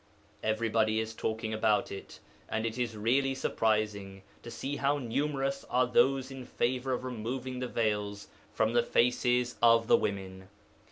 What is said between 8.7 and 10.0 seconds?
the faces of the